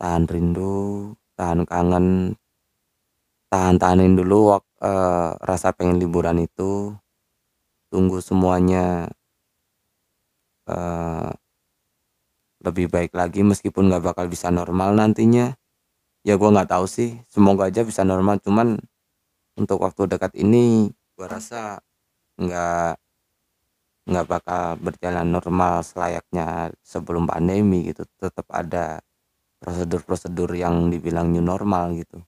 [0.00, 2.36] Tahan rindu tahan kangen
[3.52, 6.94] tahan tahanin dulu wak, uh, rasa pengen liburan itu.
[7.90, 9.10] Tunggu semuanya
[10.70, 11.34] uh,
[12.60, 15.56] lebih baik lagi meskipun nggak bakal bisa normal nantinya
[16.26, 17.20] ya gue nggak tahu sih.
[17.28, 18.40] Semoga aja bisa normal.
[18.44, 18.76] Cuman
[19.58, 21.80] untuk waktu dekat ini gue rasa
[22.40, 22.96] nggak
[24.10, 28.04] nggak bakal berjalan normal selayaknya sebelum pandemi gitu.
[28.18, 29.00] Tetap ada
[29.60, 32.24] prosedur-prosedur yang dibilang new normal gitu.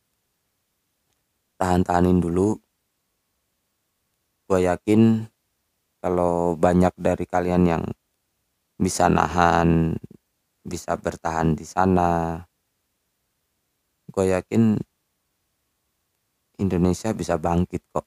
[1.56, 2.58] Tahan-tahanin dulu.
[4.48, 5.24] Gue yakin
[6.02, 7.84] kalau banyak dari kalian yang
[8.76, 9.94] bisa nahan
[10.66, 12.42] bisa bertahan di sana
[14.12, 14.76] gue yakin
[16.60, 18.06] Indonesia bisa bangkit kok.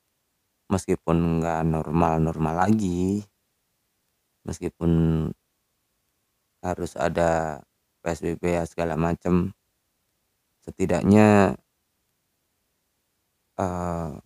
[0.70, 3.26] Meskipun nggak normal-normal lagi.
[4.46, 4.92] Meskipun
[6.62, 7.62] harus ada
[8.06, 9.54] PSBB ya segala macam
[10.66, 11.58] setidaknya
[13.62, 14.18] uh,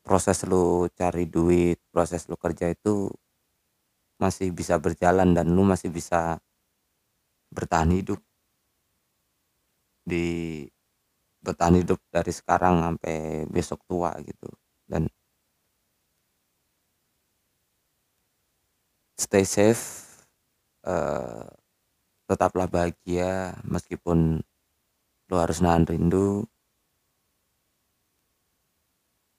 [0.00, 3.12] proses lu cari duit proses lu kerja itu
[4.16, 6.40] masih bisa berjalan dan lu masih bisa
[7.52, 8.20] bertahan hidup
[10.02, 10.26] di
[11.42, 14.48] bertahan hidup dari sekarang sampai besok tua gitu.
[14.86, 15.10] Dan
[19.18, 19.84] stay safe
[20.86, 21.46] uh,
[22.30, 24.40] tetaplah bahagia meskipun
[25.28, 26.46] lu harus nahan rindu.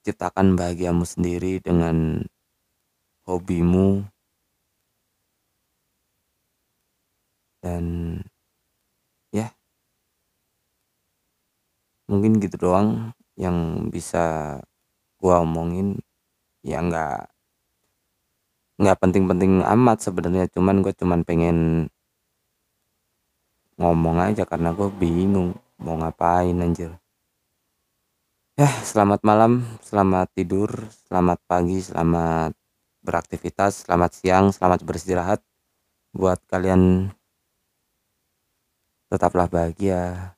[0.03, 2.27] Ciptakan bahagiamu sendiri dengan
[3.23, 4.03] hobimu.
[7.63, 8.19] Dan
[9.31, 9.55] ya
[12.13, 14.57] mungkin gitu doang yang bisa
[15.17, 15.97] gua omongin.
[16.61, 17.33] Ya nggak
[18.81, 20.45] nggak penting-penting amat sebenarnya.
[20.53, 21.89] Cuman gue cuman pengen
[23.81, 26.93] ngomong aja karena gue bingung mau ngapain anjir.
[28.53, 30.69] Ya selamat malam selamat tidur
[31.09, 32.53] selamat pagi selamat
[33.01, 35.41] beraktivitas selamat siang selamat beristirahat.
[36.13, 37.09] Buat kalian
[39.09, 40.33] tetaplah bahagia